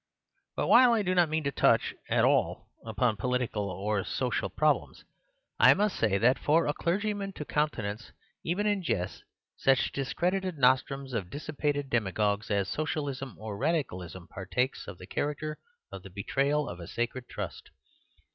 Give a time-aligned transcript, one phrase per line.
[0.55, 5.03] But, while I do not mean to touch at all upon political or social problems,
[5.59, 8.11] I must say that for a clergyman to countenance,
[8.43, 9.23] even in jest,
[9.57, 15.59] such discredited nostrums of dissipated demagogues as Socialism or Radicalism partakes of the character
[15.91, 17.69] of the betrayal of a sacred trust.